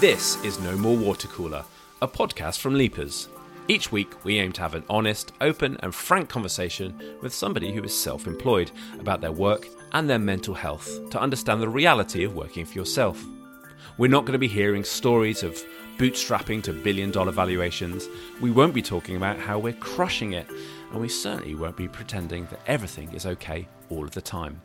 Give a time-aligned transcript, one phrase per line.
[0.00, 1.64] This is No More Water Cooler,
[2.02, 3.28] a podcast from Leapers.
[3.70, 7.82] Each week, we aim to have an honest, open, and frank conversation with somebody who
[7.84, 12.34] is self employed about their work and their mental health to understand the reality of
[12.34, 13.22] working for yourself.
[13.98, 15.62] We're not going to be hearing stories of
[15.98, 18.08] bootstrapping to billion dollar valuations.
[18.40, 20.48] We won't be talking about how we're crushing it,
[20.90, 24.62] and we certainly won't be pretending that everything is okay all of the time.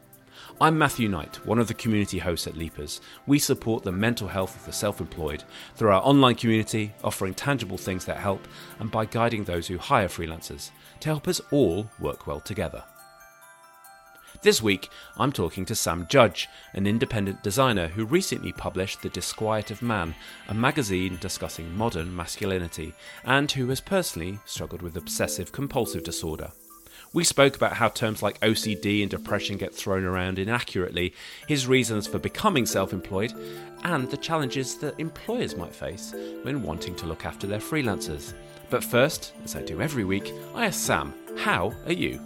[0.62, 3.02] I'm Matthew Knight, one of the community hosts at Leapers.
[3.28, 5.44] We support the mental health of the self employed
[5.76, 8.48] through our online community, offering tangible things that help,
[8.80, 12.84] and by guiding those who hire freelancers to help us all work well together.
[14.42, 19.72] This week, I'm talking to Sam Judge, an independent designer who recently published The Disquiet
[19.72, 20.16] of Man,
[20.50, 26.52] a magazine discussing modern masculinity, and who has personally struggled with obsessive compulsive disorder.
[27.14, 31.14] We spoke about how terms like OCD and depression get thrown around inaccurately,
[31.48, 33.34] his reasons for becoming self employed,
[33.84, 38.34] and the challenges that employers might face when wanting to look after their freelancers.
[38.72, 42.20] But first, as I do every week, I ask Sam, how are you?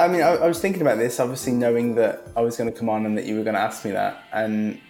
[0.00, 2.76] I mean, I, I was thinking about this, obviously knowing that I was going to
[2.76, 4.24] come on and that you were going to ask me that.
[4.32, 4.80] And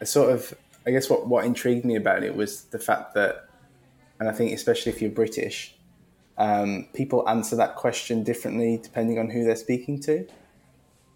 [0.00, 0.54] I sort of,
[0.86, 3.46] I guess what, what intrigued me about it was the fact that,
[4.18, 5.76] and I think especially if you're British,
[6.38, 10.26] um, people answer that question differently depending on who they're speaking to.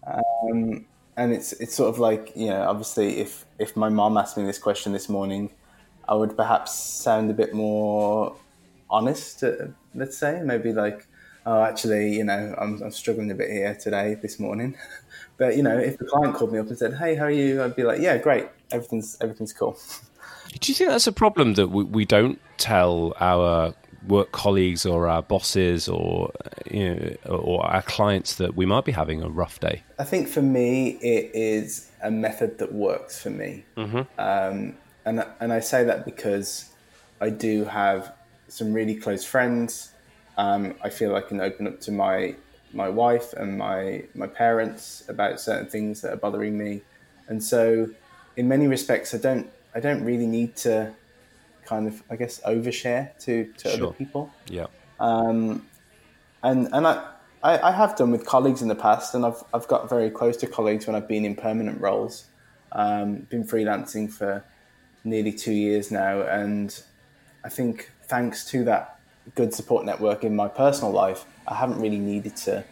[0.05, 0.85] Um,
[1.17, 4.45] and it's it's sort of like you know, obviously, if if my mom asked me
[4.45, 5.51] this question this morning,
[6.07, 8.35] I would perhaps sound a bit more
[8.89, 9.43] honest.
[9.43, 11.07] Uh, let's say maybe like,
[11.45, 14.77] oh, actually, you know, I'm, I'm struggling a bit here today, this morning.
[15.37, 17.63] but you know, if the client called me up and said, "Hey, how are you?"
[17.63, 18.47] I'd be like, "Yeah, great.
[18.71, 19.77] Everything's everything's cool."
[20.59, 23.73] Do you think that's a problem that we, we don't tell our
[24.07, 26.31] work colleagues or our bosses or
[26.69, 26.95] you
[27.25, 29.83] know, or our clients that we might be having a rough day?
[29.99, 34.01] I think for me, it is a method that works for me, mm-hmm.
[34.19, 34.75] um,
[35.05, 36.69] and and I say that because
[37.21, 38.13] I do have
[38.47, 39.91] some really close friends.
[40.37, 42.35] Um, I feel I can open up to my
[42.73, 46.81] my wife and my my parents about certain things that are bothering me,
[47.27, 47.89] and so
[48.35, 50.93] in many respects, I don't I don't really need to
[51.67, 53.87] kind of I guess overshare to to sure.
[53.87, 54.31] other people.
[54.47, 54.67] Yeah.
[54.99, 55.65] Um,
[56.43, 57.11] and and I,
[57.43, 60.37] I, I have done with colleagues in the past, and I've I've got very close
[60.37, 62.25] to colleagues when I've been in permanent roles.
[62.71, 64.43] Um, been freelancing for
[65.03, 66.81] nearly two years now, and
[67.43, 68.99] I think thanks to that
[69.35, 72.63] good support network in my personal life, I haven't really needed to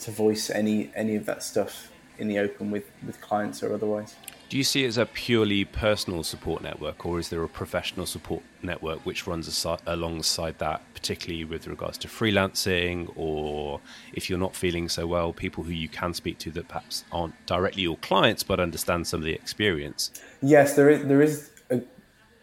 [0.00, 4.14] to voice any any of that stuff in the open with with clients or otherwise.
[4.48, 8.06] Do you see it as a purely personal support network, or is there a professional
[8.06, 13.80] support network which runs aside, alongside that, particularly with regards to freelancing, or
[14.12, 17.34] if you're not feeling so well, people who you can speak to that perhaps aren't
[17.46, 20.12] directly your clients but understand some of the experience?
[20.40, 21.04] Yes, there is.
[21.06, 21.82] There is a,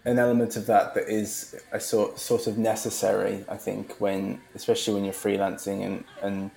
[0.03, 3.45] an element of that that is a sort sort of necessary.
[3.47, 6.51] I think when, especially when you're freelancing and and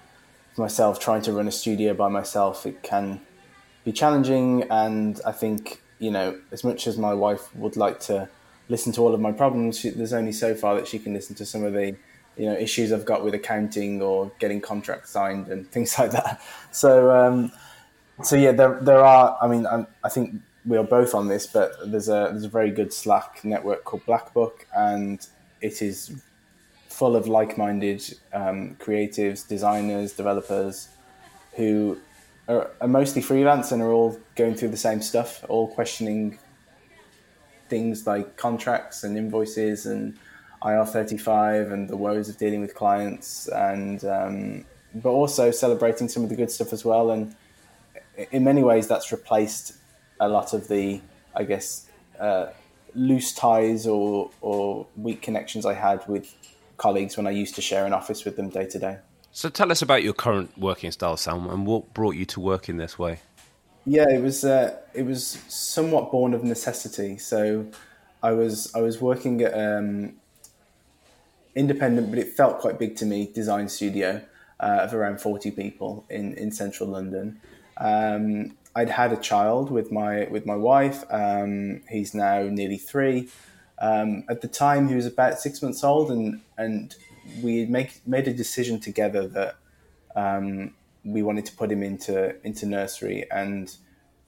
[0.57, 3.21] myself trying to run a studio by myself, it can
[3.87, 4.65] be challenging.
[4.65, 8.29] And I think, you know, as much as my wife would like to
[8.69, 11.37] listen to all of my problems, she, there's only so far that she can listen
[11.37, 11.97] to some of the,
[12.37, 16.43] you know, issues I've got with accounting or getting contracts signed and things like that.
[16.73, 17.53] So, um,
[18.25, 20.35] so yeah, there, there are, I mean, I'm, i think
[20.67, 24.05] we are both on this, but there's a, there's a very good Slack network called
[24.05, 25.25] Black Book and
[25.61, 26.21] it is
[26.89, 28.03] full of like-minded
[28.33, 30.89] um, creatives, designers, developers
[31.53, 31.99] who
[32.49, 36.39] are, are mostly freelance and are all going through the same stuff, all questioning
[37.69, 40.17] things like contracts and invoices and
[40.63, 44.65] IR35 and the woes of dealing with clients, and um,
[44.95, 47.11] but also celebrating some of the good stuff as well.
[47.11, 47.35] And
[48.31, 49.75] in many ways, that's replaced
[50.21, 51.01] a lot of the,
[51.35, 51.89] I guess,
[52.19, 52.47] uh,
[52.95, 56.35] loose ties or or weak connections I had with
[56.79, 58.99] colleagues when I used to share an office with them day to day.
[59.37, 62.71] So tell us about your current working style, Sam, and what brought you to work
[62.71, 63.19] in this way.
[63.85, 67.19] Yeah, it was uh, it was somewhat born of necessity.
[67.19, 67.67] So
[68.23, 70.15] I was I was working at um,
[71.55, 73.31] independent, but it felt quite big to me.
[73.31, 74.23] Design studio
[74.59, 77.39] uh, of around forty people in in central London.
[77.77, 81.05] Um, I'd had a child with my with my wife.
[81.11, 83.29] Um, he's now nearly three.
[83.79, 86.97] Um, at the time, he was about six months old, and and
[87.43, 89.57] we make made a decision together that
[90.15, 90.75] um,
[91.05, 93.31] we wanted to put him into into nursery.
[93.31, 93.75] And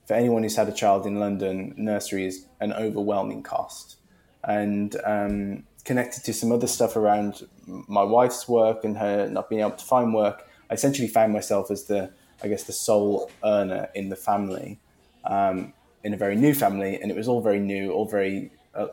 [0.06, 3.97] for anyone who's had a child in London, nursery is an overwhelming cost.
[4.45, 9.61] And um, connected to some other stuff around my wife's work and her not being
[9.61, 12.11] able to find work, I essentially found myself as the,
[12.43, 14.79] I guess, the sole earner in the family,
[15.25, 15.73] um,
[16.05, 18.89] in a very new family, and it was all very new, all very uh,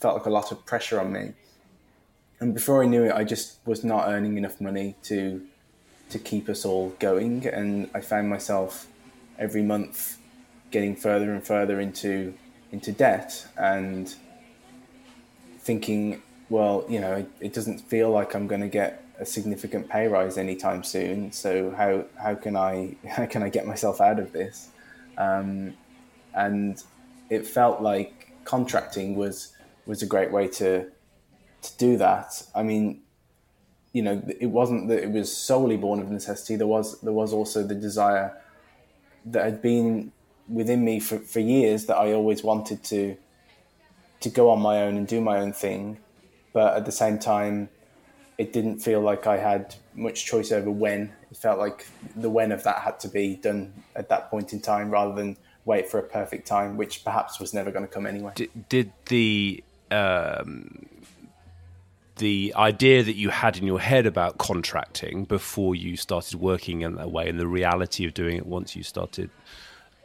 [0.00, 1.32] felt like a lot of pressure on me.
[2.40, 5.42] And before I knew it, I just was not earning enough money to
[6.10, 8.86] to keep us all going, and I found myself
[9.38, 10.18] every month
[10.70, 12.34] getting further and further into
[12.72, 14.14] into debt and
[15.60, 19.88] thinking, well, you know, it, it doesn't feel like I'm going to get a significant
[19.88, 21.32] pay rise anytime soon.
[21.32, 24.68] So how how can I how can I get myself out of this?
[25.16, 25.74] Um,
[26.34, 26.82] and
[27.30, 29.52] it felt like contracting was
[29.86, 30.90] was a great way to
[31.62, 32.42] to do that.
[32.54, 33.02] I mean,
[33.92, 36.56] you know, it wasn't that it was solely born of necessity.
[36.56, 38.36] There was there was also the desire
[39.26, 40.12] that had been
[40.48, 43.16] within me for, for years that I always wanted to
[44.20, 45.98] to go on my own and do my own thing,
[46.52, 47.68] but at the same time,
[48.36, 51.12] it didn't feel like I had much choice over when.
[51.30, 54.60] It felt like the when of that had to be done at that point in
[54.60, 58.06] time rather than wait for a perfect time, which perhaps was never going to come
[58.06, 58.32] anyway.
[58.34, 60.86] Did, did the um,
[62.18, 66.96] the idea that you had in your head about contracting before you started working in
[66.96, 69.30] that way and the reality of doing it once you started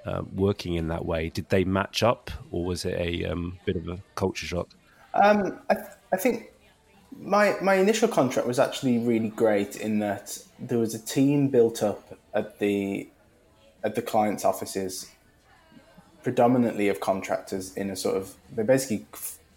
[0.06, 3.76] uh, working in that way, did they match up or was it a um, bit
[3.76, 4.70] of a culture shock?
[5.14, 6.52] Um, I, th- I think
[7.20, 11.84] my my initial contract was actually really great in that there was a team built
[11.84, 13.08] up at the
[13.84, 15.10] at the client's offices,
[16.24, 19.06] predominantly of contractors in a sort of they basically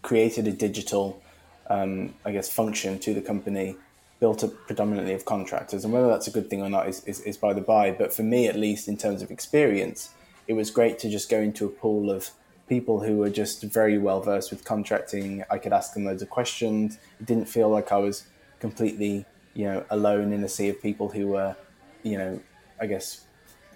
[0.01, 1.21] created a digital,
[1.69, 3.75] um, I guess, function to the company
[4.19, 5.83] built up predominantly of contractors.
[5.83, 7.91] And whether that's a good thing or not is, is, is by the by.
[7.91, 10.09] But for me, at least in terms of experience,
[10.47, 12.31] it was great to just go into a pool of
[12.67, 15.43] people who were just very well versed with contracting.
[15.49, 16.97] I could ask them loads of questions.
[17.19, 18.25] It didn't feel like I was
[18.59, 21.55] completely, you know, alone in a sea of people who were,
[22.03, 22.41] you know,
[22.79, 23.25] I guess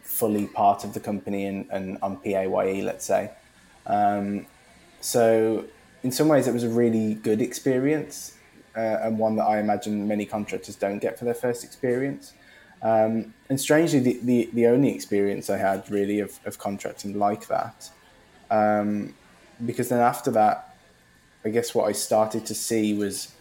[0.02, 3.32] fully part of the company and, and on PAYE, let's say.
[3.86, 4.46] Um,
[5.00, 5.66] so
[6.04, 8.36] in some ways, it was a really good experience
[8.76, 12.34] uh, and one that I imagine many contractors don't get for their first experience.
[12.82, 17.48] Um, and strangely, the, the, the, only experience I had really of, of contracting like
[17.48, 17.92] that,
[18.50, 19.14] um,
[19.64, 20.76] because then after that,
[21.46, 23.34] I guess what I started to see was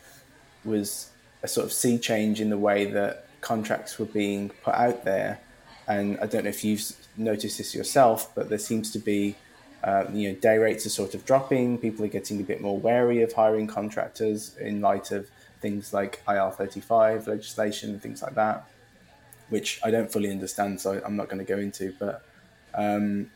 [0.62, 1.08] was
[1.42, 5.40] a sort of sea change in the way that contracts were being put out there.
[5.88, 9.36] And I don't know if you've noticed this yourself, but there seems to be
[9.82, 11.78] uh, you know, day rates are sort of dropping.
[11.78, 15.28] People are getting a bit more wary of hiring contractors in light of
[15.60, 18.66] things like IR35 legislation and things like that,
[19.48, 21.94] which I don't fully understand, so I'm not going to go into.
[21.98, 22.22] But
[22.74, 23.30] um,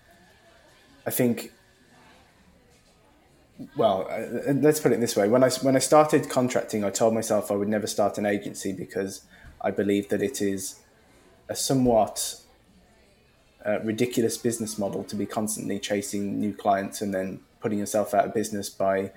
[1.06, 1.52] I think,
[3.76, 7.14] well, uh, let's put it this way: when I when I started contracting, I told
[7.14, 9.22] myself I would never start an agency because
[9.62, 10.80] I believe that it is
[11.48, 12.40] a somewhat
[13.66, 18.26] uh, ridiculous business model to be constantly chasing new clients and then putting yourself out
[18.26, 19.10] of business by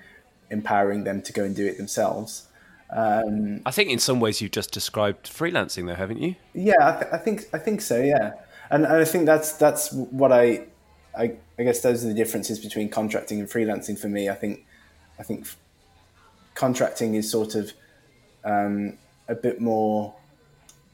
[0.50, 2.48] empowering them to go and do it themselves.
[2.90, 6.36] Um, I think in some ways you've just described freelancing, though, haven't you?
[6.54, 8.00] Yeah, I, th- I think I think so.
[8.00, 8.32] Yeah,
[8.70, 10.64] and, and I think that's that's what I,
[11.16, 14.30] I I guess those are the differences between contracting and freelancing for me.
[14.30, 14.64] I think
[15.18, 15.46] I think
[16.54, 17.72] contracting is sort of
[18.44, 18.96] um,
[19.28, 20.14] a bit more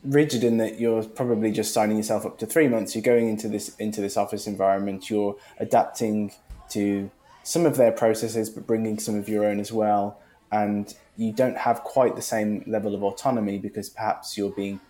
[0.04, 2.94] rigid in that you're probably just signing yourself up to three months.
[2.94, 5.08] You're going into this into this office environment.
[5.08, 6.32] You're adapting
[6.70, 7.10] to
[7.42, 10.20] some of their processes, but bringing some of your own as well.
[10.52, 14.80] And you don't have quite the same level of autonomy because perhaps you're being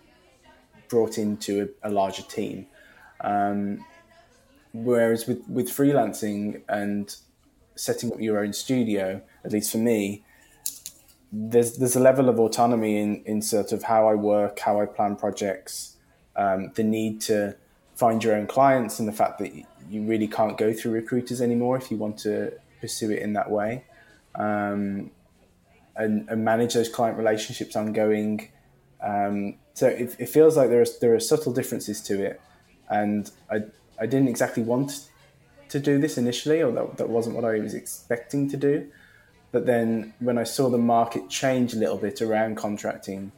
[0.89, 2.67] brought into a, a larger team.
[3.21, 3.85] Um,
[4.73, 7.15] whereas with with freelancing and
[7.75, 10.24] setting up your own studio, at least for me,
[11.37, 14.85] there's there's a level of autonomy in in sort of how I work, how I
[14.85, 15.97] plan projects,
[16.35, 17.55] um, the need to
[17.95, 21.77] find your own clients, and the fact that you really can't go through recruiters anymore
[21.77, 23.83] if you want to pursue it in that way,
[24.35, 25.11] um,
[25.95, 28.49] and, and, manage those client relationships ongoing.
[29.01, 32.41] Um, so it, it, feels like there are there are subtle differences to it,
[32.89, 33.63] and I
[33.99, 35.09] I didn't exactly want
[35.67, 38.89] to do this initially, or that, that wasn't what I was expecting to do.
[39.55, 43.31] But then when I saw the market change a little bit around contracting,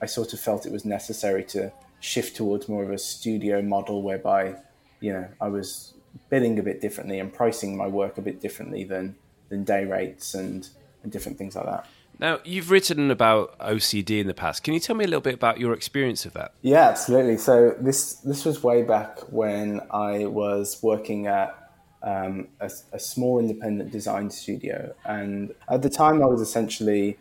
[0.00, 1.70] I sort of felt it was necessary to
[2.00, 4.56] shift towards more of a studio model whereby,
[5.00, 5.92] you know, I was
[6.30, 9.16] billing a bit differently and pricing my work a bit differently than
[9.50, 10.66] than day rates and,
[11.02, 11.86] and different things like that.
[12.18, 14.62] Now, you've written about OCD in the past.
[14.62, 16.54] Can you tell me a little bit about your experience of that?
[16.62, 17.36] Yeah, absolutely.
[17.36, 21.57] So this this was way back when I was working at
[22.02, 27.18] um, a, a, small independent design studio, and at the time I was essentially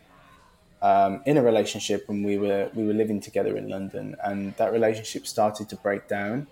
[0.82, 4.72] um, in a relationship, and we were we were living together in London, and that
[4.72, 6.48] relationship started to break down,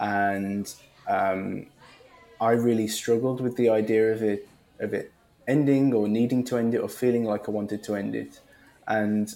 [0.00, 0.72] and
[1.06, 1.66] um,
[2.40, 4.48] I really struggled with the idea of it
[4.78, 5.12] of it
[5.46, 8.40] ending or needing to end it or feeling like I wanted to end it.
[8.86, 9.34] And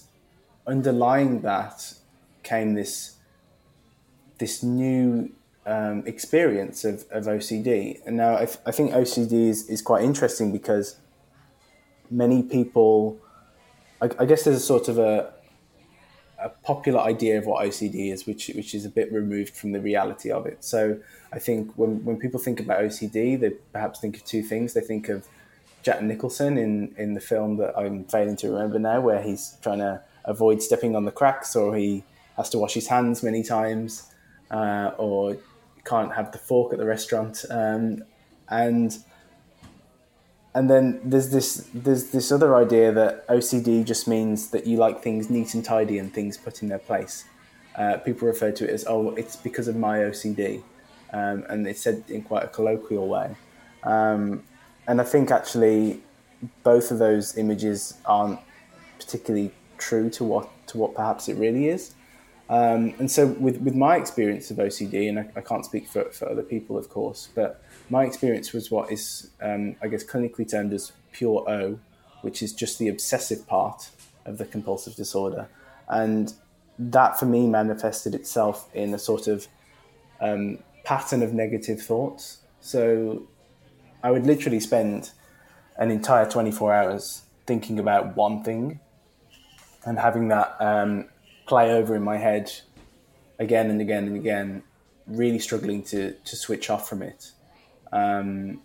[0.66, 1.94] underlying that
[2.42, 3.16] came this
[4.38, 5.32] this new
[5.66, 8.00] um, experience of, of OCD.
[8.06, 10.96] And now I, I think OCD is, is quite interesting because
[12.10, 13.18] many people,
[14.00, 15.32] I, I guess there's a sort of a,
[16.38, 19.80] a popular idea of what OCD is, which which is a bit removed from the
[19.80, 20.64] reality of it.
[20.64, 20.98] So
[21.32, 24.74] I think when, when people think about OCD, they perhaps think of two things.
[24.74, 25.28] They think of
[25.82, 29.78] Jack Nicholson in, in the film that I'm failing to remember now, where he's trying
[29.78, 32.02] to avoid stepping on the cracks, or he
[32.36, 34.10] has to wash his hands many times,
[34.50, 35.36] uh, or
[35.84, 38.04] can't have the fork at the restaurant, um,
[38.48, 38.98] and
[40.54, 45.02] and then there's this there's this other idea that OCD just means that you like
[45.02, 47.24] things neat and tidy and things put in their place.
[47.74, 50.62] Uh, people refer to it as oh, it's because of my OCD,
[51.12, 53.34] um, and it's said in quite a colloquial way.
[53.82, 54.42] Um,
[54.86, 56.02] and I think actually
[56.62, 58.40] both of those images aren't
[58.98, 61.94] particularly true to what to what perhaps it really is.
[62.52, 66.04] Um, and so with, with my experience of OCD, and I, I, can't speak for,
[66.10, 70.50] for other people, of course, but my experience was what is, um, I guess, clinically
[70.50, 71.78] termed as pure O,
[72.20, 73.88] which is just the obsessive part
[74.26, 75.48] of the compulsive disorder.
[75.88, 76.34] And
[76.78, 79.48] that for me manifested itself in a sort of
[80.20, 82.42] um, pattern of negative thoughts.
[82.60, 83.26] So
[84.02, 85.12] I would literally spend
[85.78, 88.78] an entire 24 hours thinking about one thing
[89.86, 91.08] and having that um,
[91.52, 92.50] play over in my head
[93.38, 94.62] again and again and again,
[95.06, 97.32] really struggling to, to switch off from it
[97.92, 98.58] um,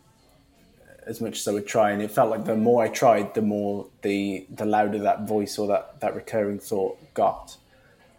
[1.05, 1.91] as much as I would try.
[1.91, 5.57] And it felt like the more I tried, the more the, the louder that voice
[5.57, 7.57] or that, that recurring thought got.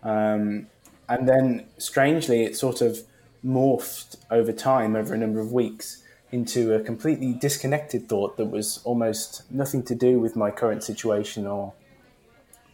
[0.02, 0.66] Um,
[1.08, 2.98] and then strangely, it sort of
[3.42, 8.82] morphed over time, over a number of weeks, into a completely disconnected thought that was
[8.84, 11.72] almost nothing to do with my current situation or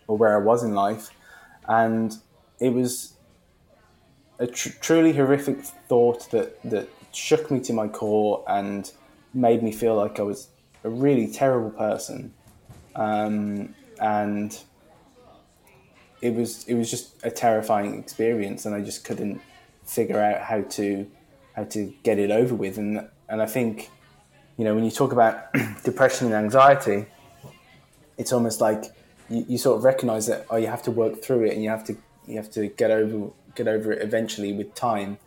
[0.06, 1.08] or where I was in life,
[1.68, 2.16] and
[2.60, 3.14] it was
[4.38, 8.90] a tr- truly horrific thought that that shook me to my core and
[9.32, 10.48] made me feel like I was
[10.82, 12.32] a really terrible person,
[12.94, 14.58] um, and
[16.20, 19.40] it was it was just a terrifying experience, and I just couldn't
[19.84, 21.06] figure out how to
[21.54, 23.90] how to get it over with, and and I think,
[24.56, 25.52] you know, when you talk about
[25.84, 27.06] depression and anxiety,
[28.18, 28.84] it's almost like
[29.28, 31.70] you, you sort of recognize that oh, you have to work through it and you
[31.70, 35.18] have to you have to get over get over it eventually with time.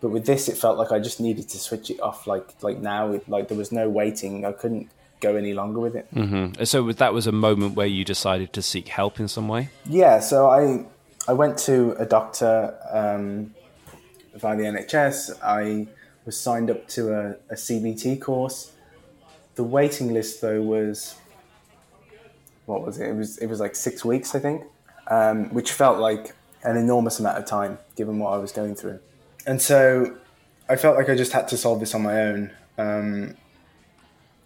[0.00, 2.26] But with this, it felt like I just needed to switch it off.
[2.26, 4.44] Like like now, it, like there was no waiting.
[4.44, 6.12] I couldn't go any longer with it.
[6.14, 6.64] Mm-hmm.
[6.64, 9.68] So that was a moment where you decided to seek help in some way.
[9.84, 10.20] Yeah.
[10.20, 10.86] So I
[11.28, 13.54] I went to a doctor um,
[14.34, 15.38] via the NHS.
[15.42, 15.86] I
[16.24, 18.72] was signed up to a, a CBT course.
[19.56, 21.16] The waiting list though was
[22.70, 23.08] what was it?
[23.08, 24.62] It was it was like six weeks, I think,
[25.08, 29.00] um, which felt like an enormous amount of time given what I was going through.
[29.46, 30.16] And so
[30.68, 32.52] I felt like I just had to solve this on my own.
[32.78, 33.36] Um,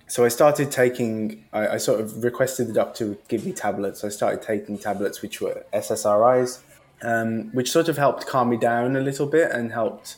[0.06, 1.44] so I started taking.
[1.52, 4.04] I, I, sort of requested the doctor to give me tablets.
[4.04, 6.60] I started taking tablets which were SSRIs,
[7.02, 10.16] um, which sort of helped calm me down a little bit and helped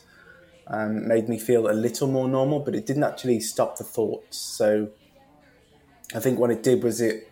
[0.67, 4.37] um, made me feel a little more normal, but it didn't actually stop the thoughts.
[4.39, 4.91] So
[6.15, 7.31] I think what it did was it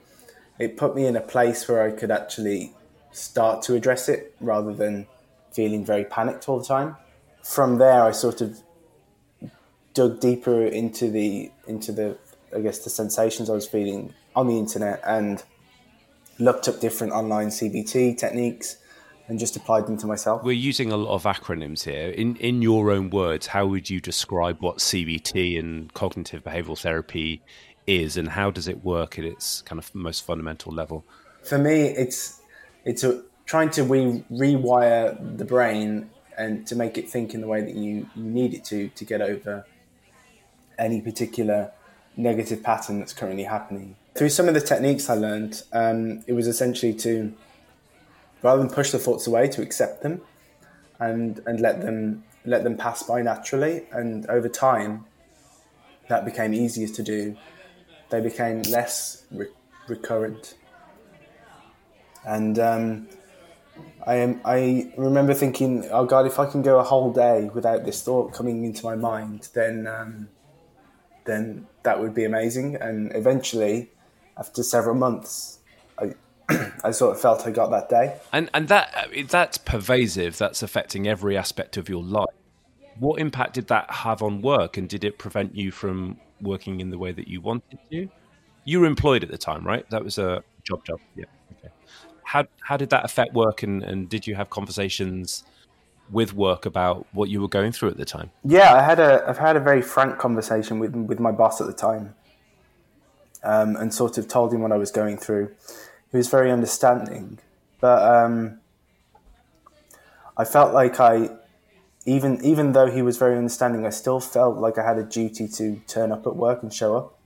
[0.58, 2.72] it put me in a place where I could actually
[3.12, 5.06] start to address it rather than
[5.52, 6.96] feeling very panicked all the time.
[7.42, 8.60] From there, I sort of
[9.92, 12.18] dug deeper into the into the
[12.54, 15.42] I guess the sensations I was feeling on the internet and
[16.38, 18.78] looked up different online CBT techniques
[19.28, 20.42] and just applied them to myself.
[20.42, 22.10] We're using a lot of acronyms here.
[22.10, 27.42] In in your own words, how would you describe what CBT and cognitive behavioral therapy
[27.86, 31.04] is, and how does it work at its kind of most fundamental level?
[31.42, 32.40] For me, it's
[32.84, 37.46] it's a, trying to re- rewire the brain and to make it think in the
[37.46, 39.66] way that you, you need it to to get over
[40.78, 41.72] any particular
[42.16, 43.96] negative pattern that's currently happening.
[44.14, 47.34] Through some of the techniques I learned, um, it was essentially to
[48.42, 50.20] rather than push the thoughts away, to accept them
[51.00, 53.86] and and let them let them pass by naturally.
[53.90, 55.06] And over time,
[56.08, 57.36] that became easier to do.
[58.14, 59.48] They became less re-
[59.88, 60.54] recurrent,
[62.24, 63.08] and um,
[64.06, 64.40] I am.
[64.44, 68.32] I remember thinking, "Oh God, if I can go a whole day without this thought
[68.32, 70.28] coming into my mind, then um,
[71.24, 73.90] then that would be amazing." And eventually,
[74.38, 75.58] after several months,
[75.98, 76.12] I
[76.84, 78.16] I sort of felt I got that day.
[78.32, 80.38] And and that that's pervasive.
[80.38, 82.28] That's affecting every aspect of your life.
[82.96, 86.90] What impact did that have on work, and did it prevent you from working in
[86.90, 88.08] the way that you wanted to?
[88.64, 89.88] You were employed at the time, right?
[89.90, 91.00] That was a job job.
[91.16, 91.24] Yeah.
[91.58, 91.72] Okay.
[92.22, 95.44] How how did that affect work, and, and did you have conversations
[96.10, 98.30] with work about what you were going through at the time?
[98.44, 101.66] Yeah, I had a I've had a very frank conversation with with my boss at
[101.66, 102.14] the time,
[103.42, 105.50] um, and sort of told him what I was going through.
[106.10, 107.38] He was very understanding,
[107.80, 108.60] but um,
[110.36, 111.30] I felt like I
[112.06, 115.48] even even though he was very understanding, I still felt like I had a duty
[115.48, 117.18] to turn up at work and show up,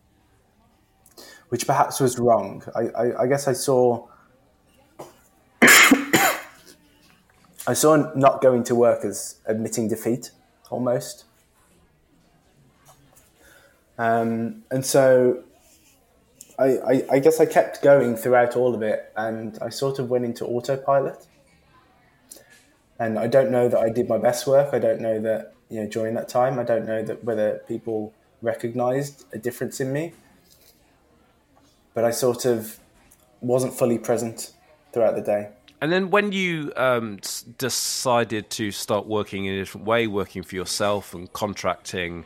[1.49, 2.63] which perhaps was wrong.
[2.75, 4.07] I, I, I guess I saw
[5.63, 6.45] I
[7.75, 10.31] saw not going to work as admitting defeat,
[10.71, 11.25] almost.
[13.99, 15.43] Um, and so
[16.57, 20.09] I, I, I, guess I kept going throughout all of it, and I sort of
[20.09, 21.27] went into autopilot.
[22.99, 24.75] And I don't know that I did my best work.
[24.75, 26.59] I don't know that you know during that time.
[26.59, 28.13] I don't know that whether people
[28.43, 30.13] recognized a difference in me.
[31.95, 32.79] But I sort of
[33.41, 34.53] wasn't fully present
[34.93, 35.51] throughout the day.
[35.81, 37.21] And then when you um,
[37.57, 42.25] decided to start working in a different way, working for yourself and contracting,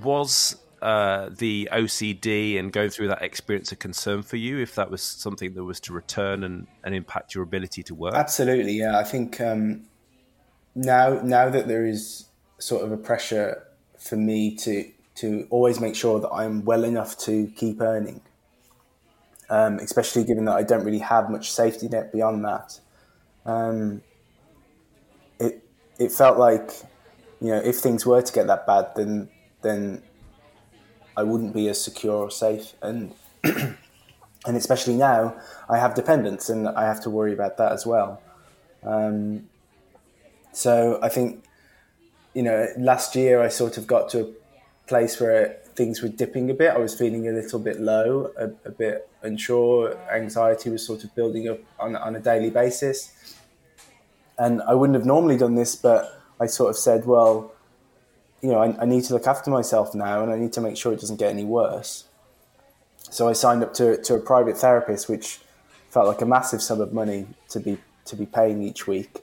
[0.00, 4.90] was uh, the OCD and going through that experience a concern for you if that
[4.90, 8.14] was something that was to return and, and impact your ability to work?
[8.14, 8.98] Absolutely, yeah.
[8.98, 9.82] I think um,
[10.74, 12.26] now now that there is
[12.58, 13.62] sort of a pressure
[13.98, 18.22] for me to to always make sure that I'm well enough to keep earning,
[19.50, 22.80] um, especially given that I don't really have much safety net beyond that
[23.44, 24.02] um,
[25.38, 25.64] it
[25.98, 26.70] it felt like
[27.40, 29.28] you know if things were to get that bad, then
[29.62, 30.02] then
[31.16, 33.76] I wouldn't be as secure or safe, and and
[34.46, 35.36] especially now
[35.68, 38.22] I have dependents and I have to worry about that as well.
[38.82, 39.48] Um,
[40.52, 41.44] so I think
[42.34, 44.32] you know last year I sort of got to a
[44.86, 46.70] place where things were dipping a bit.
[46.70, 49.96] I was feeling a little bit low, a, a bit unsure.
[50.12, 53.12] Anxiety was sort of building up on, on a daily basis.
[54.38, 57.52] And I wouldn't have normally done this, but I sort of said, well,
[58.42, 60.76] you know, I, I need to look after myself now and I need to make
[60.76, 62.04] sure it doesn't get any worse.
[62.98, 65.40] So I signed up to, to a private therapist, which
[65.90, 69.22] felt like a massive sum of money to be to be paying each week,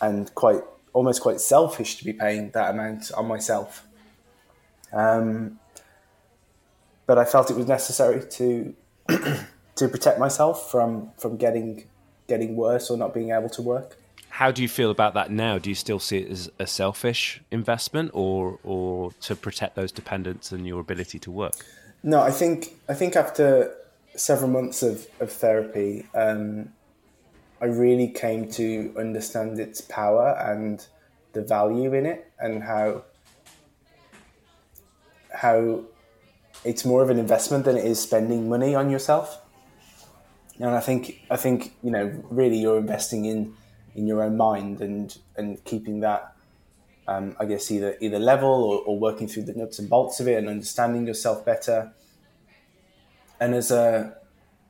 [0.00, 3.86] and quite almost quite selfish to be paying that amount on myself.
[4.92, 5.58] Um,
[7.06, 8.74] but I felt it was necessary to
[9.76, 11.84] to protect myself from from getting
[12.26, 13.98] getting worse or not being able to work.
[14.28, 15.58] How do you feel about that now?
[15.58, 20.52] Do you still see it as a selfish investment, or or to protect those dependents
[20.52, 21.64] and your ability to work?
[22.02, 23.74] No, I think I think after
[24.16, 26.72] several months of of therapy, um,
[27.60, 30.86] I really came to understand its power and
[31.32, 33.04] the value in it, and how
[35.32, 35.84] how
[36.64, 39.40] it's more of an investment than it is spending money on yourself.
[40.58, 43.54] And I think I think you know really you're investing in
[43.94, 46.34] in your own mind and and keeping that
[47.06, 50.28] um, I guess either either level or, or, working through the nuts and bolts of
[50.28, 51.92] it and understanding yourself better.
[53.38, 54.16] And as a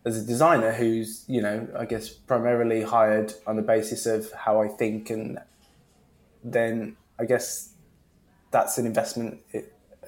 [0.05, 4.61] as a designer who's you know I guess primarily hired on the basis of how
[4.61, 5.39] I think and
[6.43, 7.71] then I guess
[8.51, 9.41] that's an investment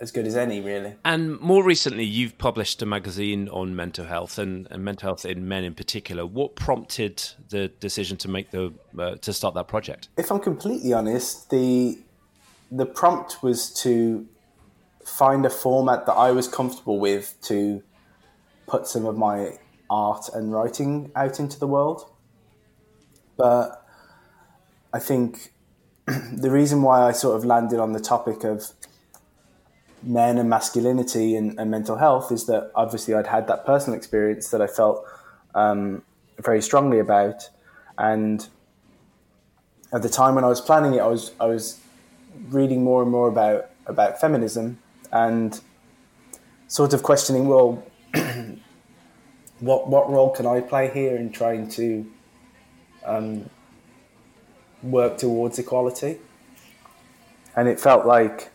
[0.01, 0.95] as good as any, really.
[1.05, 5.49] And more recently, you've published a magazine on mental health and, and mental health in
[5.49, 6.27] men in particular.
[6.27, 10.09] What prompted the decision to make the uh, to start that project?
[10.17, 11.99] If I'm completely honest, the
[12.71, 14.27] the prompt was to
[15.05, 17.83] find a format that I was comfortable with to
[18.67, 19.57] put some of my
[19.91, 22.11] art and writing out into the world.
[23.37, 23.85] But
[24.93, 25.53] I think
[26.07, 28.71] the reason why I sort of landed on the topic of
[30.03, 34.51] men and masculinity and, and, mental health is that obviously I'd had that personal experience
[34.51, 35.05] that I felt
[35.55, 36.03] um,
[36.39, 37.49] very strongly about,
[37.99, 38.47] and
[39.93, 41.81] at the time when I was planning it, I was I was
[42.51, 44.79] reading more and more about about feminism
[45.13, 45.61] and
[46.69, 47.85] sort of questioning, well,
[49.61, 52.07] what what role can I play here in trying to
[53.05, 53.51] um,
[54.83, 56.19] work towards equality?
[57.55, 58.51] And it felt like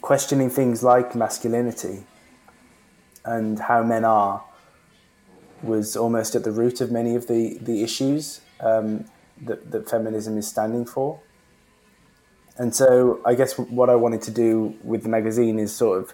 [0.00, 2.04] questioning things like masculinity
[3.24, 4.42] and how men are
[5.62, 9.04] was almost at the root of many of the the issues um,
[9.42, 11.20] that that feminism is standing for.
[12.56, 16.12] And so, I guess what I wanted to do with the magazine is sort of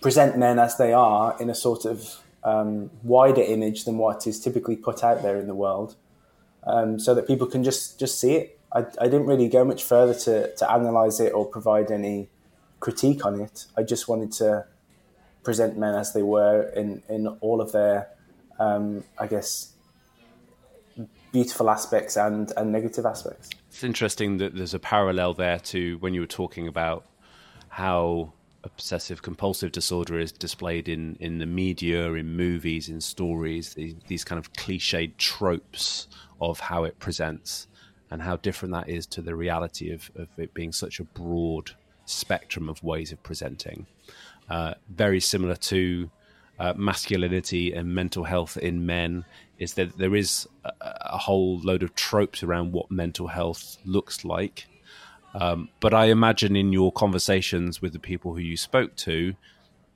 [0.00, 4.40] present men as they are in a sort of um, wider image than what is
[4.40, 5.96] typically put out there in the world,
[6.64, 8.58] um, so that people can just just see it.
[8.72, 12.28] I, I didn't really go much further to to analyze it or provide any
[12.80, 13.66] critique on it.
[13.76, 14.66] I just wanted to
[15.42, 18.08] present men as they were in in all of their,
[18.58, 19.72] um, I guess,
[21.32, 23.50] beautiful aspects and and negative aspects.
[23.68, 27.06] It's interesting that there's a parallel there to when you were talking about
[27.68, 28.32] how
[28.64, 34.24] obsessive compulsive disorder is displayed in, in the media, in movies, in stories, these, these
[34.24, 36.08] kind of cliched tropes
[36.40, 37.68] of how it presents
[38.10, 41.70] and how different that is to the reality of, of it being such a broad
[42.04, 43.86] spectrum of ways of presenting.
[44.48, 46.10] Uh, very similar to
[46.58, 49.24] uh, masculinity and mental health in men
[49.58, 54.24] is that there is a, a whole load of tropes around what mental health looks
[54.24, 54.66] like
[55.34, 59.34] um, but I imagine in your conversations with the people who you spoke to,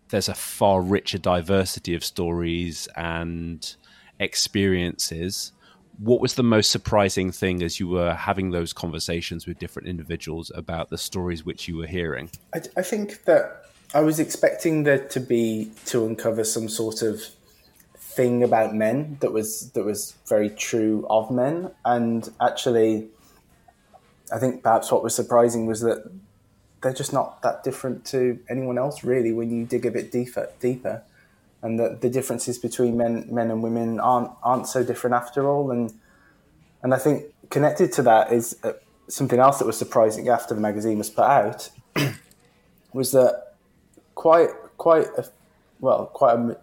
[0.09, 3.75] there's a far richer diversity of stories and
[4.19, 5.53] experiences.
[5.99, 10.51] What was the most surprising thing as you were having those conversations with different individuals
[10.55, 12.31] about the stories which you were hearing?
[12.53, 17.23] I, I think that I was expecting there to be to uncover some sort of
[17.97, 23.09] thing about men that was that was very true of men, and actually
[24.33, 26.11] I think perhaps what was surprising was that
[26.83, 30.51] they're just not that different to anyone else, really, when you dig a bit deeper.
[30.61, 31.03] deeper.
[31.63, 35.71] And that the differences between men, men and women aren't aren't so different after all.
[35.71, 35.95] And
[36.83, 38.73] and I think connected to that is uh,
[39.09, 41.71] something else that was surprising after the magazine was put out
[42.93, 43.55] was that
[44.15, 45.27] quite quite a,
[45.81, 46.57] well quite a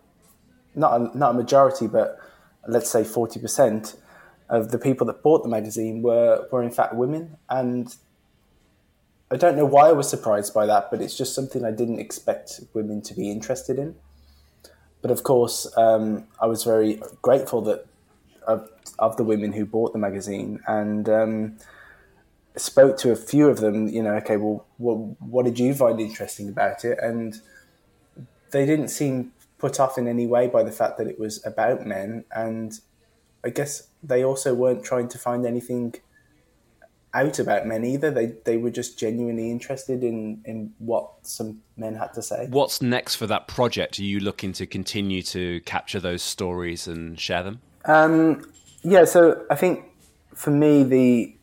[0.76, 2.20] not a, not a majority, but
[2.68, 3.96] let's say forty percent
[4.52, 7.96] of the people that bought the magazine were were in fact women, and
[9.32, 12.00] I don't know why I was surprised by that, but it's just something I didn't
[12.00, 13.96] expect women to be interested in.
[15.02, 17.88] But of course, um, I was very grateful that
[18.46, 21.58] of, of, the women who bought the magazine and um,
[22.58, 23.88] spoke to a few of them.
[23.88, 27.00] You know, okay, well, what, what did you find interesting about it?
[27.02, 27.40] And
[28.52, 31.86] they didn't seem put off in any way by the fact that it was about
[31.86, 32.80] men and
[33.44, 35.96] I guess they also weren't trying to find anything
[37.14, 38.12] out about men either.
[38.12, 42.48] They they were just genuinely interested in in what some men had to say.
[42.50, 44.00] What's next for that project?
[44.00, 47.62] Are you looking to continue to capture those stories and share them?
[47.86, 48.46] Um,
[48.84, 49.86] yeah, so I think
[50.36, 51.36] for me the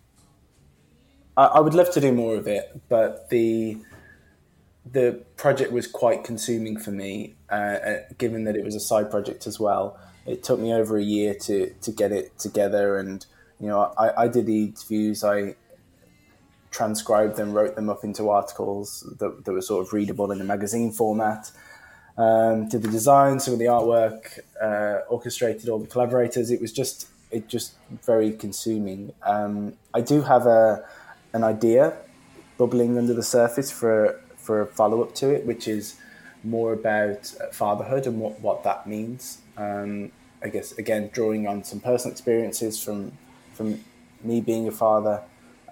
[1.37, 3.79] I, I would love to do more of it, but the
[4.91, 9.11] the project was quite consuming for me, uh, uh given that it was a side
[9.11, 13.25] project as well it took me over a year to to get it together, and
[13.61, 15.57] you know, I, I did the interviews, I
[16.71, 20.45] transcribed them, wrote them up into articles that, that were sort of readable in a
[20.45, 21.51] magazine format.
[22.17, 26.51] Um, did the design, some of the artwork, uh, orchestrated all the collaborators.
[26.51, 29.13] It was just it just very consuming.
[29.23, 30.85] Um, I do have a
[31.33, 31.97] an idea
[32.59, 35.97] bubbling under the surface for for a follow up to it, which is
[36.45, 39.39] more about fatherhood and what, what that means.
[39.57, 43.13] Um, I guess again drawing on some personal experiences from
[43.55, 43.85] from
[44.23, 45.23] me being a father,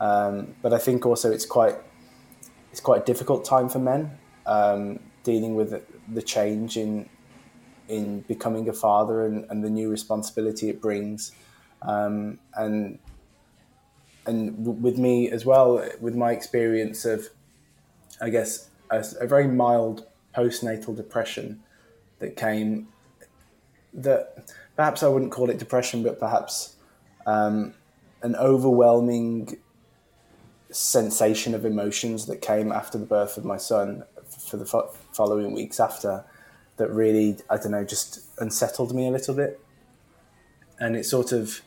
[0.00, 1.76] um, but I think also it's quite
[2.72, 7.08] it's quite a difficult time for men um, dealing with the change in
[7.88, 11.32] in becoming a father and, and the new responsibility it brings,
[11.82, 12.98] um, and
[14.26, 17.28] and w- with me as well with my experience of
[18.20, 21.62] I guess a, a very mild postnatal depression
[22.18, 22.88] that came
[23.94, 26.76] that perhaps I wouldn't call it depression, but perhaps
[27.26, 27.74] um,
[28.22, 29.56] an overwhelming
[30.70, 35.54] sensation of emotions that came after the birth of my son for the fo- following
[35.54, 36.24] weeks after
[36.76, 39.60] that really, I don't know, just unsettled me a little bit.
[40.78, 41.62] And it sort of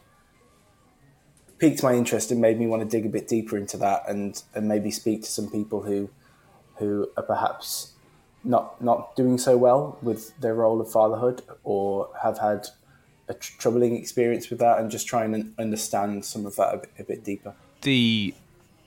[1.58, 4.42] piqued my interest and made me want to dig a bit deeper into that and,
[4.54, 6.10] and maybe speak to some people who
[6.76, 7.92] who are perhaps
[8.44, 12.68] not not doing so well with their role of fatherhood or have had
[13.28, 16.78] a tr- troubling experience with that and just trying to understand some of that a
[16.78, 17.54] bit, a bit, deeper.
[17.82, 18.34] The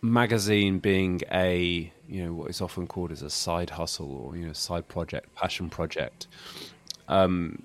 [0.02, 4.46] magazine being a you know what is often called as a side hustle or you
[4.46, 6.26] know side project, passion project,
[7.08, 7.62] um,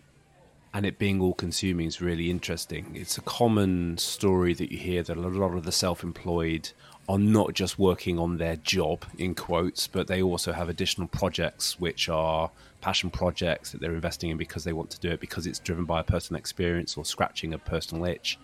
[0.73, 2.91] and it being all consuming is really interesting.
[2.95, 6.71] It's a common story that you hear that a lot of the self-employed
[7.09, 11.79] are not just working on their job in quotes, but they also have additional projects
[11.79, 15.47] which are passion projects that they're investing in because they want to do it because
[15.47, 18.37] it's driven by a personal experience or scratching a personal itch.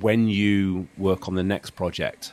[0.00, 2.32] When you work on the next project,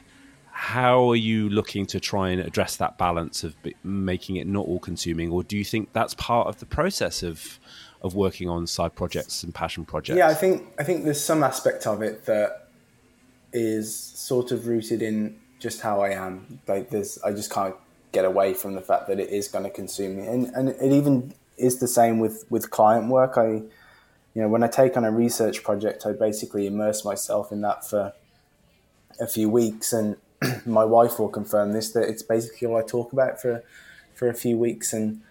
[0.56, 4.80] how are you looking to try and address that balance of making it not all
[4.80, 7.60] consuming or do you think that's part of the process of
[8.04, 11.44] of working on side projects and passion projects yeah i think i think there's some
[11.44, 12.63] aspect of it that
[13.54, 16.60] is sort of rooted in just how i am.
[16.68, 17.76] Like there's i just can't
[18.12, 20.28] get away from the fact that it is going to consume me.
[20.28, 23.38] And and it even is the same with with client work.
[23.38, 23.48] I
[24.36, 27.88] you know when i take on a research project i basically immerse myself in that
[27.88, 28.14] for
[29.20, 29.94] a few weeks.
[29.94, 30.18] And
[30.66, 33.64] my wife will confirm this that it's basically all I talk about for
[34.14, 35.22] for a few weeks, and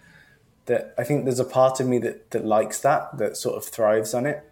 [0.65, 3.65] that I think there's a part of me that that likes that, that sort of
[3.65, 4.49] thrives on it.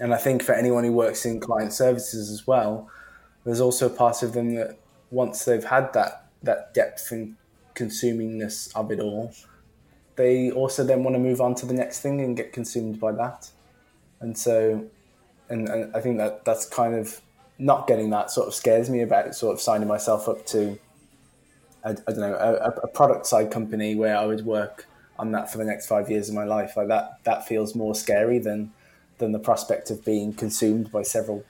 [0.00, 2.90] And I think for anyone who works in client services as well,
[3.44, 4.78] there's also a part of them that
[5.10, 7.36] once they've had that that depth and
[7.74, 9.32] consumingness of it all,
[10.16, 13.12] they also then want to move on to the next thing and get consumed by
[13.12, 13.50] that.
[14.20, 14.86] And so,
[15.50, 17.20] and, and I think that that's kind of
[17.58, 20.78] not getting that sort of scares me about sort of signing myself up to,
[21.84, 24.86] I, I don't know, a, a, product side company where I would work
[25.18, 26.72] on that for the next five years of my life.
[26.76, 28.72] Like that, that feels more scary than
[29.20, 31.44] than the prospect of being consumed by several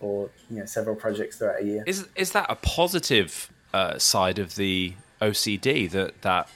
[0.00, 1.84] or you know several projects throughout a year.
[1.86, 6.48] Is is that a positive uh, side of the OCD that that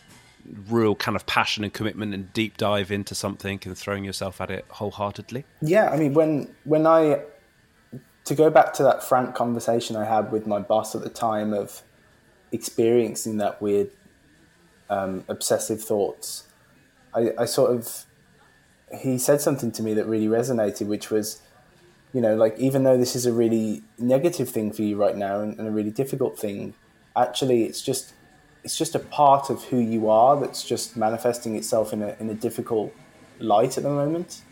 [0.68, 4.50] real kind of passion and commitment and deep dive into something and throwing yourself at
[4.50, 5.44] it wholeheartedly?
[5.60, 7.22] Yeah, I mean when when I
[8.24, 11.52] to go back to that frank conversation I had with my boss at the time
[11.52, 11.82] of
[12.52, 13.90] experiencing that weird
[14.88, 16.44] um, obsessive thoughts,
[17.14, 18.06] I, I sort of
[18.92, 21.40] he said something to me that really resonated, which was,
[22.12, 25.40] you know, like even though this is a really negative thing for you right now
[25.40, 26.74] and, and a really difficult thing,
[27.16, 28.12] actually it's just
[28.62, 32.28] it's just a part of who you are that's just manifesting itself in a in
[32.28, 32.92] a difficult
[33.38, 34.42] light at the moment.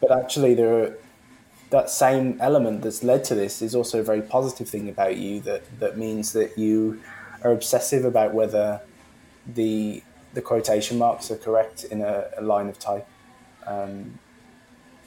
[0.00, 0.96] But actually, there are
[1.70, 5.40] that same element that's led to this is also a very positive thing about you
[5.40, 7.00] that that means that you
[7.42, 8.80] are obsessive about whether
[9.46, 10.02] the
[10.34, 13.06] the quotation marks are correct in a, a line of type.
[13.66, 14.18] Um,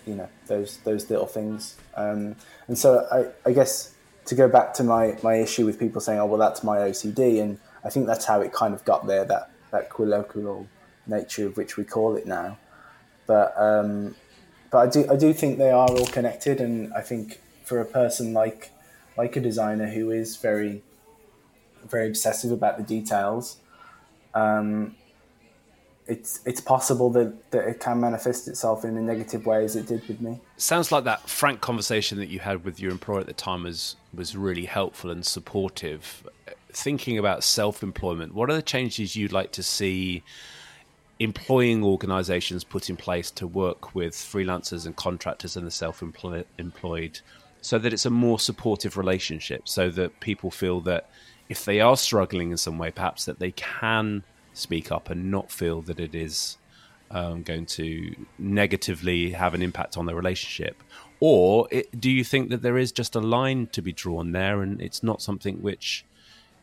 [0.06, 2.36] you know those those little things, um,
[2.68, 3.94] and so I, I guess
[4.26, 7.42] to go back to my my issue with people saying, "Oh, well, that's my OCD,"
[7.42, 10.68] and I think that's how it kind of got there that that colloquial
[11.06, 12.58] nature of which we call it now.
[13.26, 14.16] But um,
[14.72, 17.86] but I do I do think they are all connected, and I think for a
[17.86, 18.72] person like
[19.18, 20.84] like a designer who is very
[21.86, 23.58] very obsessive about the details,
[24.34, 24.96] um,
[26.08, 29.88] it's it's possible that, that it can manifest itself in a negative way as it
[29.88, 30.40] did with me.
[30.58, 33.96] Sounds like that frank conversation that you had with your employer at the time was
[34.14, 36.28] was really helpful and supportive.
[36.72, 40.24] Thinking about self employment, what are the changes you'd like to see?
[41.20, 47.20] employing organizations put in place to work with freelancers and contractors and the self employed
[47.60, 51.10] so that it's a more supportive relationship so that people feel that
[51.50, 54.24] if they are struggling in some way perhaps that they can
[54.58, 56.58] speak up and not feel that it is
[57.10, 60.84] um, going to negatively have an impact on their relationship
[61.20, 64.62] or it, do you think that there is just a line to be drawn there
[64.62, 66.06] and it's not something which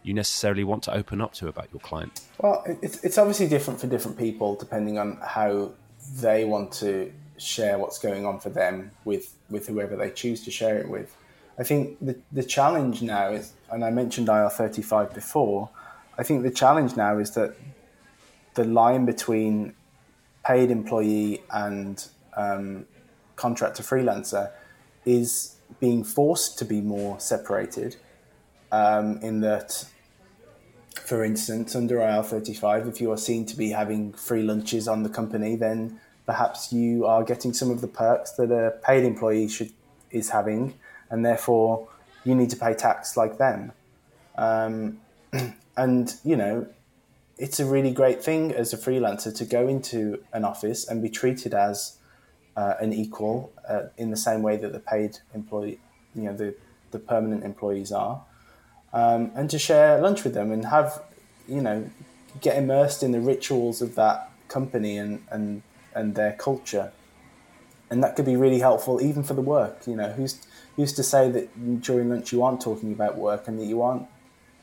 [0.03, 2.21] you necessarily want to open up to about your client?
[2.39, 5.73] Well, it's, it's obviously different for different people depending on how
[6.17, 10.51] they want to share what's going on for them with, with whoever they choose to
[10.51, 11.17] share it with.
[11.59, 15.71] I think the, the challenge now is, and I mentioned IR35 before,
[16.19, 17.57] I think the challenge now is that
[18.55, 19.75] the line between
[20.47, 22.87] paid employee and um,
[23.37, 24.51] contractor freelancer
[25.05, 27.97] is being forced to be more separated
[28.73, 29.87] um, in that
[31.05, 35.09] for instance, under IR35, if you are seen to be having free lunches on the
[35.09, 39.73] company, then perhaps you are getting some of the perks that a paid employee should
[40.11, 40.75] is having,
[41.11, 41.89] and therefore
[42.25, 43.73] you need to pay tax like them.
[44.37, 45.01] Um,
[45.77, 46.67] and you know,
[47.39, 51.09] it's a really great thing as a freelancer to go into an office and be
[51.09, 51.99] treated as
[52.57, 55.81] uh, an equal uh, in the same way that the paid employee,
[56.15, 56.55] you know, the
[56.93, 58.23] the permanent employees are
[58.95, 61.03] um, and to share lunch with them and have,
[61.49, 61.91] you know,
[62.41, 65.63] get immersed in the rituals of that company and, and,
[65.95, 66.93] and their culture.
[67.91, 69.87] And that could be really helpful even for the work.
[69.87, 73.59] You know, who's, who's to say that during lunch you aren't talking about work and
[73.59, 74.07] that you aren't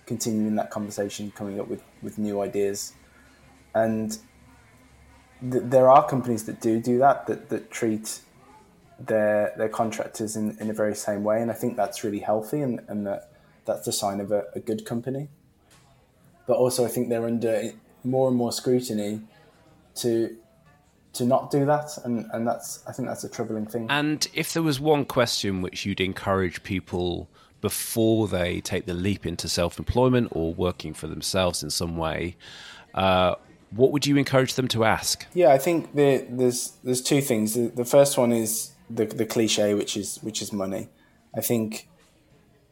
[0.06, 2.94] continuing that conversation, coming up with, with new ideas.
[3.74, 4.18] And
[5.42, 8.22] th- there are companies that do do that, that, that treat
[9.00, 11.42] their their contractors in, in the very same way.
[11.42, 13.32] And I think that's really healthy and, and that
[13.66, 15.30] that's a sign of a, a good company.
[16.48, 17.72] But also, I think they're under
[18.04, 19.22] more and more scrutiny
[19.96, 20.36] to
[21.14, 23.88] to not do that, and and that's I think that's a troubling thing.
[23.90, 27.30] And if there was one question which you'd encourage people
[27.62, 32.36] before they take the leap into self-employment or working for themselves in some way,
[32.96, 33.36] uh,
[33.72, 35.26] what would you encourage them to ask?
[35.34, 37.54] Yeah, I think the, there's there's two things.
[37.54, 40.90] The, the first one is the the cliche, which is which is money.
[41.36, 41.88] I think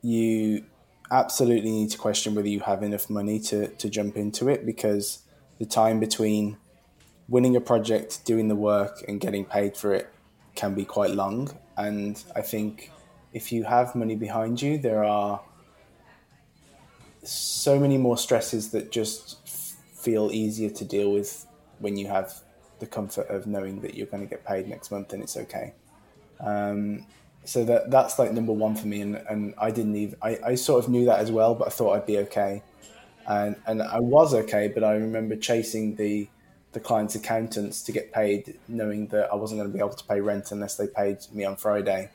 [0.01, 0.65] you
[1.11, 5.19] absolutely need to question whether you have enough money to to jump into it because
[5.59, 6.57] the time between
[7.27, 10.09] winning a project, doing the work, and getting paid for it
[10.55, 11.49] can be quite long.
[11.77, 12.91] And I think
[13.33, 15.41] if you have money behind you, there are
[17.23, 19.37] so many more stresses that just
[19.93, 21.45] feel easier to deal with
[21.79, 22.33] when you have
[22.79, 25.73] the comfort of knowing that you're going to get paid next month and it's okay.
[26.39, 27.05] Um,
[27.45, 30.55] so that that's like number one for me, and, and I didn't even I, I
[30.55, 32.61] sort of knew that as well, but I thought I'd be okay,
[33.27, 36.27] and and I was okay, but I remember chasing the
[36.73, 40.03] the client's accountants to get paid, knowing that I wasn't going to be able to
[40.03, 42.11] pay rent unless they paid me on Friday,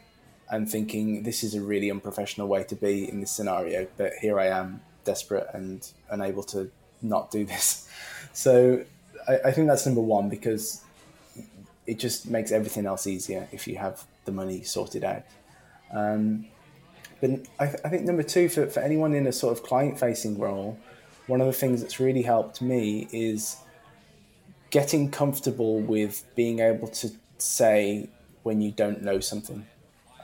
[0.54, 3.88] and thinking this is a really unprofessional way to be in this scenario.
[3.96, 6.70] But here I am, desperate and unable to
[7.02, 7.88] not do this.
[8.32, 8.84] So
[9.28, 10.82] I, I think that's number one because
[11.86, 15.22] it just makes everything else easier if you have the money sorted out.
[15.92, 16.46] Um,
[17.20, 20.00] but I, th- I, think number two, for, for anyone in a sort of client
[20.00, 20.76] facing role,
[21.28, 23.56] one of the things that's really helped me is
[24.70, 28.08] getting comfortable with being able to say
[28.42, 29.64] when you don't know something.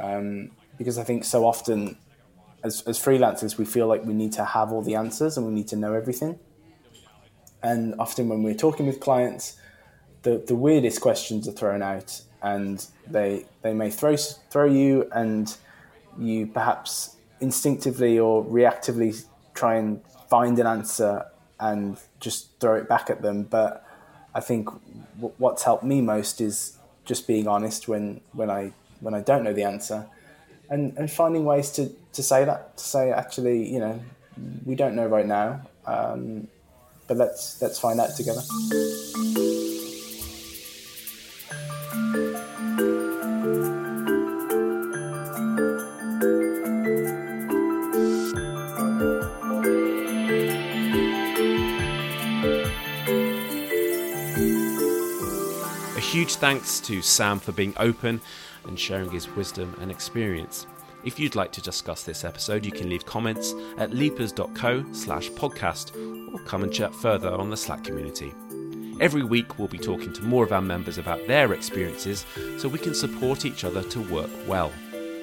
[0.00, 1.96] Um, because I think so often
[2.64, 5.52] as, as freelancers, we feel like we need to have all the answers and we
[5.52, 6.38] need to know everything.
[7.62, 9.58] And often when we're talking with clients,
[10.22, 15.54] the, the weirdest questions are thrown out and they, they may throw, throw you and
[16.18, 21.26] you perhaps instinctively or reactively try and find an answer
[21.58, 23.42] and just throw it back at them.
[23.42, 23.84] But
[24.34, 24.68] I think
[25.16, 29.42] w- what's helped me most is just being honest when, when I when I don't
[29.42, 30.06] know the answer,
[30.68, 34.00] and, and finding ways to, to say that to say actually you know
[34.64, 36.48] we don't know right now, um,
[37.06, 38.42] but let's let's find out together.
[55.96, 58.20] A huge thanks to Sam for being open
[58.64, 60.66] and sharing his wisdom and experience.
[61.02, 65.94] If you'd like to discuss this episode, you can leave comments at leapers.co slash podcast
[66.34, 68.34] or come and chat further on the Slack community.
[69.00, 72.26] Every week, we'll be talking to more of our members about their experiences
[72.58, 74.70] so we can support each other to work well.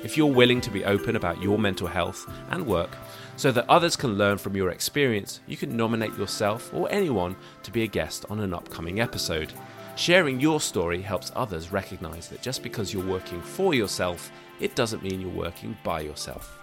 [0.03, 2.89] If you're willing to be open about your mental health and work
[3.35, 7.71] so that others can learn from your experience, you can nominate yourself or anyone to
[7.71, 9.53] be a guest on an upcoming episode.
[9.97, 15.01] Sharing your story helps others recognize that just because you're working for yourself, it doesn't
[15.01, 16.53] mean you're working by yourself.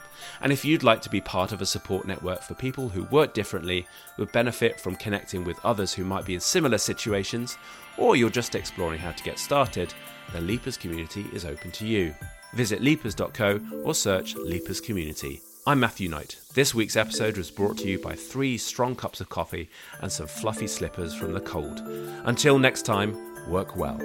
[0.41, 3.35] And if you'd like to be part of a support network for people who work
[3.35, 7.59] differently, would benefit from connecting with others who might be in similar situations,
[7.99, 9.93] or you're just exploring how to get started,
[10.33, 12.15] the Leapers community is open to you.
[12.55, 15.43] Visit leapers.co or search Leapers Community.
[15.67, 16.41] I'm Matthew Knight.
[16.53, 19.71] This week's episode was brought to you by three strong cups of coffee
[20.03, 21.81] and some fluffy slippers from the cold.
[22.27, 23.17] Until next time,
[23.49, 23.99] work well.